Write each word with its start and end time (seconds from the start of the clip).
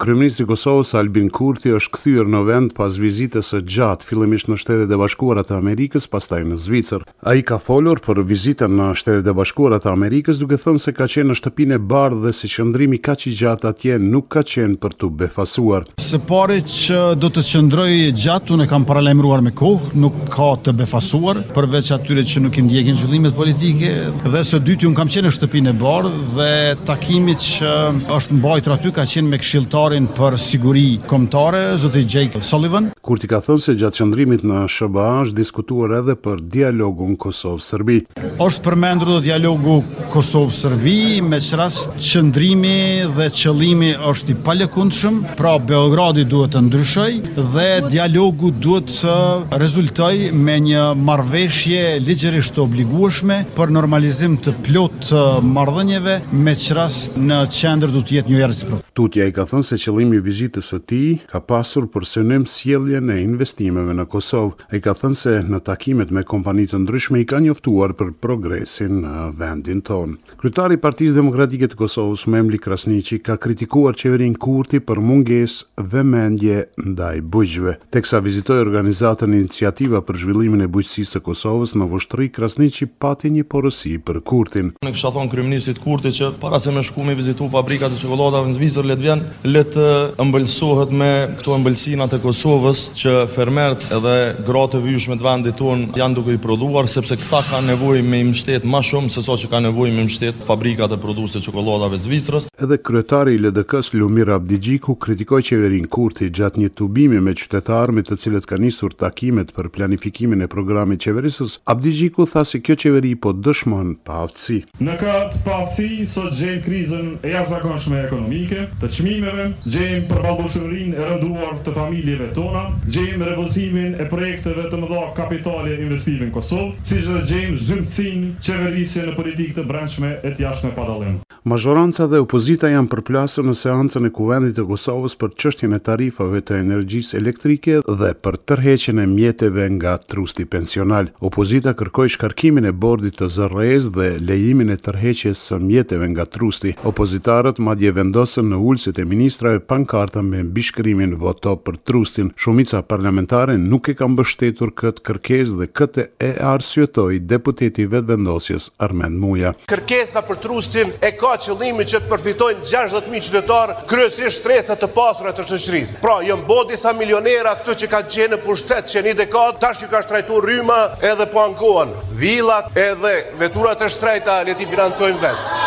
Kryeministri 0.00 0.44
i 0.46 0.48
Kosovës 0.48 0.94
Albin 0.96 1.26
Kurti 1.28 1.74
është 1.76 1.92
kthyer 1.92 2.28
në 2.32 2.38
vend 2.48 2.70
pas 2.72 2.94
vizitës 2.96 3.50
së 3.52 3.58
gjatë 3.68 4.06
fillimisht 4.08 4.48
në 4.48 4.56
Shtetet 4.62 4.92
e 4.94 4.96
Bashkuara 4.96 5.42
të 5.44 5.58
Amerikës, 5.58 6.06
pastaj 6.08 6.38
në 6.48 6.56
Zvicër. 6.62 7.02
Ai 7.28 7.42
ka 7.44 7.58
folur 7.60 8.00
për 8.00 8.22
vizitën 8.24 8.72
në 8.78 8.86
Shtetet 8.96 9.28
e 9.28 9.34
Bashkuara 9.36 9.76
të 9.82 9.90
Amerikës 9.92 10.38
duke 10.40 10.56
thënë 10.62 10.80
se 10.86 10.94
ka 10.96 11.04
qenë 11.12 11.28
në 11.30 11.36
shtëpinë 11.42 11.76
e 11.76 11.80
bardhë 11.92 12.20
dhe 12.24 12.32
si 12.38 12.48
qëndrimi 12.48 13.00
kaq 13.04 13.26
i 13.28 13.32
gjatë 13.42 13.68
atje 13.74 13.98
nuk 14.06 14.30
ka 14.32 14.42
qenë 14.54 14.78
për 14.80 14.96
tu 15.02 15.10
befasuar. 15.22 15.84
Së 16.00 16.22
pari 16.32 16.56
që 16.64 17.02
do 17.20 17.28
të 17.36 17.44
qëndroj 17.50 17.90
gjatë, 18.24 18.54
unë 18.56 18.68
kam 18.72 18.88
paralajmëruar 18.88 19.44
me 19.44 19.52
kohë, 19.60 19.92
nuk 20.00 20.16
ka 20.32 20.48
të 20.64 20.72
befasuar 20.80 21.42
përveç 21.54 21.92
atyre 21.98 22.24
që 22.26 22.46
nuk 22.46 22.56
i 22.56 22.64
ndjekin 22.70 22.96
zhvillimet 23.02 23.36
politike 23.36 23.92
dhe 24.32 24.42
së 24.48 24.64
dyti 24.64 24.88
unë 24.88 24.96
kam 25.02 25.12
qenë 25.12 25.28
në 25.28 25.36
shtëpinë 25.36 25.74
e 25.74 25.78
bardhë 25.84 26.24
dhe 26.38 26.50
takimi 26.88 27.36
që 27.36 27.76
është 28.16 28.40
mbajtur 28.40 28.78
aty 28.78 28.94
ka 28.96 29.04
qenë 29.12 29.28
me 29.34 29.42
këshilltar 29.44 29.89
për 29.90 30.34
siguri 30.38 30.98
kombëtare, 31.08 31.60
zoti 31.82 32.04
Jake 32.06 32.38
Sullivan. 32.46 32.92
Kur 33.02 33.18
ti 33.18 33.26
ka 33.26 33.40
thënë 33.42 33.62
se 33.64 33.72
gjatë 33.80 33.98
qëndrimit 33.98 34.42
në 34.46 34.58
SBA 34.70 35.06
është 35.24 35.34
diskutuar 35.34 35.94
edhe 35.98 36.14
për 36.22 36.44
dialogun 36.52 37.16
Kosov-Serbi. 37.18 37.96
Është 38.44 38.62
përmendur 38.68 39.10
do 39.16 39.16
dialogu 39.24 39.80
Kosov-Serbi 40.12 41.20
me 41.26 41.40
çrast 41.42 41.88
qëndrimi 41.98 43.08
dhe 43.16 43.26
qëllimi 43.34 43.90
është 44.12 44.30
i 44.30 44.36
palëkundshëm, 44.46 45.16
pra 45.40 45.56
Beogradi 45.72 46.22
duhet 46.30 46.54
të 46.54 46.62
ndryshojë 46.68 47.34
dhe 47.56 47.66
dialogu 47.90 48.52
duhet 48.62 48.92
të 48.94 49.58
rezultojë 49.64 50.30
me 50.44 50.54
një 50.68 50.86
marrëveshje 51.10 51.82
ligjërisht 52.06 52.54
të 52.56 52.62
obligueshme 52.68 53.42
për 53.58 53.74
normalizim 53.78 54.38
të 54.44 54.54
plot 54.68 55.00
të 55.10 55.26
marrëdhënieve 55.56 56.20
me 56.46 56.54
çrast 56.66 57.18
në 57.26 57.42
qendër 57.58 57.96
do 57.98 58.04
të 58.06 58.20
jetë 58.20 58.30
një 58.36 58.40
herë 58.44 58.80
Tutja 59.00 59.24
i 59.24 59.32
ka 59.32 59.46
thënë 59.48 59.64
se 59.64 59.76
qëllimi 59.80 60.18
i 60.20 60.20
vizitës 60.20 60.66
së 60.74 60.78
tij 60.90 61.12
ka 61.30 61.40
pasur 61.48 61.86
për 61.88 62.04
synim 62.04 62.42
sjelljen 62.44 63.08
e 63.08 63.14
investimeve 63.24 63.94
në 63.96 64.04
Kosovë. 64.12 64.58
Ai 64.74 64.80
ka 64.84 64.92
thënë 64.98 65.16
se 65.16 65.30
në 65.48 65.60
takimet 65.64 66.10
me 66.12 66.20
kompani 66.32 66.66
të 66.68 66.82
ndryshme 66.82 67.22
i 67.22 67.24
ka 67.30 67.40
njoftuar 67.40 67.94
për 67.96 68.10
progresin 68.20 68.98
në 69.06 69.12
vendin 69.40 69.80
tonë. 69.88 70.18
Kryetari 70.42 70.76
i 70.76 70.80
Partisë 70.84 71.16
Demokratike 71.16 71.70
të 71.72 71.78
Kosovës, 71.80 72.26
Memli 72.28 72.60
Krasniqi, 72.60 73.22
ka 73.24 73.38
kritikuar 73.40 73.96
qeverinë 73.96 74.36
Kurti 74.36 74.82
për 74.84 75.00
mungesë 75.00 75.80
vëmendje 75.80 76.58
ndaj 76.92 77.22
bujqve. 77.24 77.78
Teksa 77.96 78.20
vizitoi 78.24 78.60
organizatën 78.66 79.38
Iniciativa 79.40 80.02
për 80.04 80.20
zhvillimin 80.26 80.66
e 80.66 80.68
bujqësisë 80.76 81.16
së 81.16 81.24
Kosovës 81.30 81.72
në 81.80 81.88
Voshtri, 81.94 82.28
Krasniqi 82.36 82.90
pati 83.00 83.32
një 83.38 83.48
porosi 83.48 83.96
për 83.96 84.20
Kurtin. 84.28 84.74
Ne 84.84 84.92
kisha 84.92 85.08
thënë 85.16 85.32
kryeministit 85.32 85.80
Kurti 85.88 86.12
që 86.20 86.34
para 86.44 86.60
se 86.60 86.76
me 86.76 86.84
shkumi 86.84 87.16
vizitu 87.16 87.48
fabrikat 87.56 87.96
e 87.96 88.04
çokoladave 88.04 88.52
në 88.52 88.58
Zvicër 88.60 88.88
le 88.90 88.96
të 88.98 89.04
vjen 89.04 89.20
le 89.54 89.62
të 89.70 89.82
ëmbëlsohet 90.22 90.90
me 90.98 91.08
këto 91.38 91.52
ëmbëlsina 91.58 92.06
të 92.10 92.18
Kosovës 92.24 92.80
që 92.98 93.12
fermert 93.30 93.84
edhe 93.94 94.14
gratë 94.46 94.80
vyshme 94.82 95.14
të 95.20 95.26
vendit 95.26 95.56
ton 95.60 95.84
janë 95.98 96.16
duke 96.18 96.34
i 96.34 96.40
prodhuar 96.42 96.88
sepse 96.90 97.14
këta 97.20 97.42
kanë 97.50 97.68
nevojë 97.72 98.02
me 98.08 98.18
imshtet 98.26 98.66
më 98.66 98.80
shumë 98.90 99.12
se 99.14 99.22
sa 99.26 99.36
që 99.38 99.50
kanë 99.52 99.68
nevojë 99.68 99.94
me 99.94 100.06
imshtet 100.08 100.42
fabrikat 100.46 100.96
e 100.96 101.00
prodhuesve 101.04 101.38
të 101.40 101.44
çokoladave 101.46 102.00
të 102.00 102.08
Zvicrës. 102.08 102.48
Edhe 102.60 102.78
kryetari 102.84 103.36
i 103.36 103.40
LDK-s 103.44 103.92
Lumir 103.94 104.32
Abdigjiku 104.34 104.96
kritikoi 105.04 105.42
qeverinë 105.46 105.90
Kurti 105.94 106.30
gjatë 106.34 106.60
një 106.64 106.72
tubimi 106.80 107.20
me 107.22 107.34
qytetarë 107.38 107.94
me 108.00 108.04
të 108.08 108.18
cilët 108.24 108.48
kanë 108.50 108.66
nisur 108.66 108.96
takimet 108.98 109.54
për 109.56 109.70
planifikimin 109.78 110.42
e 110.44 110.50
programit 110.50 111.04
qeverisës. 111.06 111.60
Abdigjiku 111.70 112.26
tha 112.32 112.42
se 112.50 112.60
kjo 112.64 112.76
qeveri 112.82 113.14
po 113.16 113.32
dëshmon 113.36 113.94
pavësi. 114.08 114.64
Në 114.82 114.98
këtë 115.04 115.44
pavësi 115.46 115.90
sot 116.10 116.32
gjen 116.40 116.58
krizën 116.64 117.12
e 117.22 117.30
jashtëzakonshme 117.34 117.98
ekonomike, 118.04 118.69
të 118.80 118.88
çmimeve, 118.96 119.46
gjejmë 119.66 120.04
përballëshërinë 120.10 120.98
e 120.98 121.08
rënduar 121.08 121.58
të 121.66 121.74
familjeve 121.76 122.28
tona, 122.36 122.62
gjejmë 122.86 123.28
revolucionin 123.30 123.96
e 123.96 124.06
projekteve 124.10 124.66
të 124.72 124.80
mëdha 124.82 125.04
kapitale 125.18 125.74
investive 125.84 126.28
në 126.28 126.34
Kosovë, 126.36 126.70
siç 126.92 127.08
dhe 127.08 127.22
gjejmë 127.32 127.64
zymtësinë 127.66 128.32
qeverisje 128.46 129.06
në 129.10 129.16
politikën 129.18 129.64
e 129.64 129.68
brendshme 129.72 130.14
e 130.20 130.34
të 130.36 130.46
jashtme 130.46 130.74
pa 130.76 130.86
dallim. 130.88 131.18
Majoranca 131.40 132.04
dhe 132.06 132.18
opozita 132.20 132.68
janë 132.68 132.90
përplasur 132.92 133.46
në 133.48 133.54
seancën 133.56 134.04
e 134.04 134.10
kuvendit 134.12 134.58
të 134.58 134.60
Kosovës 134.68 135.14
për 135.22 135.30
çështjen 135.40 135.72
e 135.72 135.78
tarifave 135.86 136.42
të 136.44 136.58
energjisë 136.60 137.14
elektrike 137.16 137.78
dhe 137.88 138.10
për 138.26 138.34
tërheqen 138.50 138.98
e 139.00 139.06
mjeteve 139.08 139.68
nga 139.78 139.94
trusti 140.04 140.44
pensional. 140.52 141.08
Opozita 141.24 141.72
kërkoj 141.80 142.10
shkarkimin 142.12 142.68
e 142.68 142.74
bordit 142.82 143.16
të 143.22 143.28
zërrez 143.38 143.86
dhe 143.94 144.08
lejimin 144.20 144.74
e 144.74 144.76
tërheqjes 144.84 145.46
së 145.48 145.58
mjeteve 145.64 146.10
nga 146.12 146.26
trusti. 146.28 146.74
Opozitarët 146.90 147.62
madje 147.70 147.94
vendosën 147.96 148.44
në 148.52 148.60
ullësit 148.60 149.00
e 149.00 149.08
ministrave 149.14 149.62
pankarta 149.64 150.20
me 150.22 150.42
bishkrimin 150.44 151.16
voto 151.24 151.56
për 151.56 151.80
trustin. 151.88 152.34
Shumica 152.36 152.82
parlamentare 152.84 153.56
nuk 153.56 153.88
e 153.88 153.96
kam 154.02 154.12
bështetur 154.20 154.74
këtë 154.82 155.06
kërkes 155.08 155.56
dhe 155.56 155.70
këtë 155.72 156.06
e 156.20 156.30
arsyetoi 156.52 157.16
deputeti 157.32 157.88
vetë 157.88 158.10
vendosjes 158.12 158.68
Armen 158.84 159.16
Muja. 159.24 159.56
Kërkesa 159.72 160.20
për 160.28 160.42
trustin 160.44 160.92
e 161.00 161.14
ka 161.16 161.29
ka 161.30 161.38
qëllimin 161.44 161.86
që 161.86 161.98
të 162.02 162.08
përfitojnë 162.10 162.64
60000 162.66 163.28
qytetar 163.28 163.72
kryesisht 163.90 164.40
stresa 164.42 164.76
të 164.78 164.88
pasura 164.96 165.32
të 165.36 165.44
shoqërisë. 165.52 166.00
Pra, 166.02 166.16
jo 166.26 166.36
mbot 166.42 166.72
disa 166.72 166.92
milionera 166.96 167.54
këtu 167.60 167.76
që 167.82 167.90
kanë 167.94 168.10
qenë 168.16 168.32
në 168.34 168.40
pushtet 168.46 168.90
që 168.94 169.04
një 169.06 169.14
dekadë 169.22 169.62
tash 169.62 169.84
që 169.84 169.90
ka 169.94 170.02
shtrajtur 170.06 170.46
rrymë 170.48 170.80
edhe 171.12 171.28
po 171.32 171.44
ankohen. 171.46 171.94
Villat 172.22 172.70
edhe 172.88 173.14
veturat 173.42 173.86
e 173.86 173.92
shtrejta 173.94 174.42
le 174.48 174.58
ti 174.58 174.66
financojnë 174.72 175.22
vetë 175.26 175.59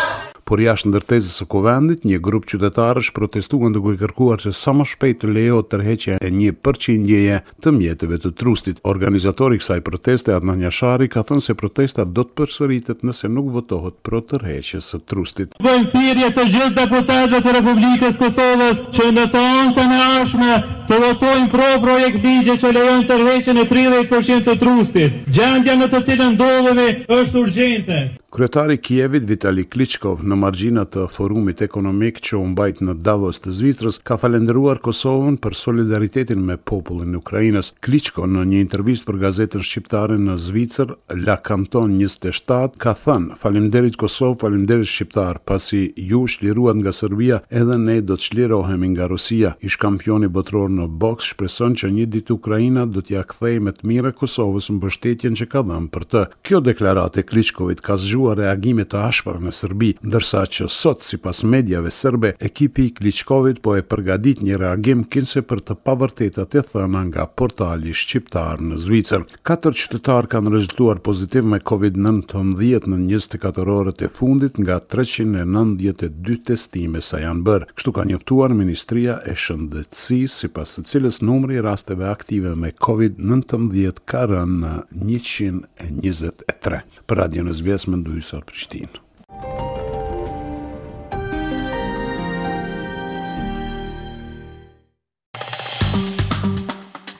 por 0.48 0.60
jashtë 0.62 0.90
ndërtesës 0.90 1.38
së 1.40 1.46
kuvendit, 1.50 2.04
një 2.08 2.18
grup 2.24 2.46
qytetarësh 2.50 3.12
protestuan 3.16 3.74
duke 3.74 3.94
kërkuar 4.00 4.42
që 4.44 4.52
sa 4.56 4.74
më 4.76 4.86
shpejt 4.92 5.20
të 5.22 5.30
lejohet 5.36 5.70
tërheqja 5.72 6.18
e 6.20 6.30
një 6.38 6.52
përqindjeje 6.64 7.40
të 7.64 7.72
mjeteve 7.78 8.18
të 8.22 8.34
trustit. 8.40 8.80
Organizatori 8.92 9.56
i 9.58 9.62
kësaj 9.62 9.80
proteste 9.88 10.34
Adnan 10.36 10.62
Jashari 10.64 11.08
ka 11.12 11.24
thënë 11.28 11.44
se 11.48 11.56
protesta 11.60 12.04
do 12.04 12.26
të 12.28 12.36
përsëritet 12.42 13.04
nëse 13.08 13.30
nuk 13.32 13.48
votohet 13.56 13.96
për 14.04 14.20
tërheqjes 14.32 14.92
së 14.92 15.00
trustit. 15.08 15.56
Bëjmë 15.64 15.90
thirrje 15.94 16.32
të 16.36 16.46
gjithë 16.52 16.74
deputatëve 16.78 17.42
të 17.46 17.56
Republikës 17.58 18.20
Kosovës 18.22 18.84
që 18.94 19.10
në 19.16 19.26
seancën 19.32 19.96
e 19.96 20.02
ardhshme 20.10 20.52
të 20.94 21.00
votojnë 21.02 21.48
pro 21.50 21.64
projekt 21.82 22.20
ligje 22.22 22.54
që 22.62 22.70
lejon 22.76 23.00
të 23.08 23.16
e 23.34 23.64
30% 23.72 24.46
të 24.46 24.54
trustit. 24.62 25.16
Gjendja 25.34 25.74
në 25.80 25.88
të 25.90 26.04
cilën 26.06 26.36
ndodhemi 26.36 26.90
është 27.16 27.40
urgjente. 27.40 28.02
Kryetari 28.34 28.74
i 28.74 28.78
Kievit 28.82 29.28
Vitali 29.30 29.62
Klitschko 29.70 30.16
në 30.26 30.34
marginë 30.36 30.82
të 30.90 31.04
forumit 31.14 31.60
ekonomik 31.62 32.16
që 32.26 32.34
u 32.34 32.46
mbajt 32.50 32.80
në 32.82 32.96
Davos 33.06 33.38
të 33.38 33.52
Zvicrës 33.54 34.00
ka 34.02 34.16
falendëruar 34.18 34.80
Kosovën 34.82 35.36
për 35.38 35.54
solidaritetin 35.54 36.40
me 36.42 36.56
popullin 36.58 37.14
e 37.14 37.20
Ukrainës. 37.20 37.68
Klitschko 37.86 38.26
në 38.26 38.42
një 38.50 38.58
intervistë 38.64 39.06
për 39.10 39.20
gazetën 39.22 39.62
shqiptare 39.68 40.18
në 40.18 40.34
Zvicër, 40.48 40.94
La 41.28 41.36
Canton 41.46 41.94
27, 42.00 42.74
ka 42.82 42.96
thënë: 43.04 43.36
"Faleminderit 43.42 44.00
Kosovë, 44.02 44.40
faleminderit 44.42 44.90
shqiptar, 44.90 45.38
pasi 45.46 45.92
ju 45.96 46.24
shliruat 46.34 46.82
nga 46.82 46.92
Serbia, 46.92 47.38
edhe 47.62 47.78
ne 47.78 48.00
do 48.00 48.18
të 48.18 48.26
shlirohemi 48.26 48.88
nga 48.96 49.06
Rusia, 49.14 49.54
ish 49.62 49.78
kampioni 49.78 50.26
botror 50.28 50.66
në 50.74 50.83
në 50.84 50.90
boks 51.00 51.30
shpreson 51.32 51.74
që 51.80 51.88
një 51.96 52.06
ditë 52.12 52.34
Ukraina 52.36 52.84
do 52.86 53.02
t'ja 53.02 53.22
kthejë 53.28 53.62
me 53.64 53.72
të 53.74 53.88
mirë 53.88 54.12
Kosovës 54.20 54.68
mbështetjen 54.76 55.36
që 55.40 55.46
ka 55.52 55.62
dhënë 55.68 55.88
për 55.94 56.04
të. 56.12 56.22
Kjo 56.44 56.60
deklaratë 56.68 57.22
e 57.22 57.26
Kliçkovit 57.30 57.80
ka 57.84 57.96
zgjuar 58.00 58.38
reagime 58.42 58.84
të 58.84 59.00
ashpra 59.08 59.36
në 59.40 59.52
Serbi, 59.56 59.90
ndërsa 60.04 60.42
që 60.52 60.68
sot 60.70 61.04
sipas 61.06 61.42
mediave 61.54 61.90
serbe, 61.92 62.34
ekipi 62.48 62.88
i 62.88 62.92
Kliçkovit 62.98 63.62
po 63.64 63.76
e 63.78 63.82
përgatit 63.82 64.42
një 64.44 64.58
reagim 64.64 65.04
kinse 65.08 65.42
për 65.48 65.62
të 65.68 65.76
pavërtetat 65.86 66.54
e 66.60 66.64
thëna 66.72 67.04
nga 67.10 67.26
portali 67.38 67.94
shqiptar 67.94 68.60
në 68.60 68.80
Zvicër. 68.84 69.24
Katër 69.46 69.76
qytetarë 69.80 70.30
kanë 70.34 70.54
rezultuar 70.56 71.00
pozitiv 71.06 71.46
me 71.48 71.60
COVID-19 71.60 72.54
në 72.54 73.08
24 73.10 73.68
orët 73.78 74.02
e 74.04 74.10
fundit 74.12 74.58
nga 74.60 74.80
392 74.92 76.40
testime 76.50 77.00
sa 77.00 77.22
janë 77.22 77.46
bërë. 77.46 77.70
Kështu 77.76 77.94
ka 77.96 78.04
njoftuar 78.10 78.54
Ministria 78.54 79.20
e 79.24 79.34
Shëndetësisë 79.38 80.42
sipas 80.44 80.73
së 80.74 80.82
cilës 80.90 81.20
numri 81.22 81.60
rasteve 81.62 82.08
aktive 82.10 82.54
me 82.58 82.72
COVID-19 82.86 84.00
ka 84.10 84.24
rënë 84.30 84.64
në 84.64 84.74
123. 85.20 86.82
Për 87.06 87.20
Radio 87.22 87.46
Nëzbjes, 87.48 87.86
më 87.90 88.02
ndujë 88.02 88.26
sot 88.30 88.48
Prishtinë. 88.50 89.00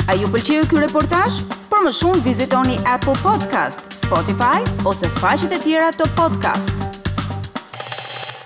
A 0.04 0.12
ju 0.20 0.28
pëlqeu 0.30 0.66
ky 0.70 0.82
reportazh? 0.84 1.38
Për 1.70 1.86
më 1.86 1.94
shumë 2.00 2.24
vizitoni 2.28 2.76
Apple 2.86 3.14
Podcast, 3.24 3.86
Spotify 4.04 4.62
ose 4.86 5.10
faqet 5.20 5.56
e 5.58 5.62
tjera 5.64 5.90
të 5.96 6.10
podcast-it. 6.20 6.93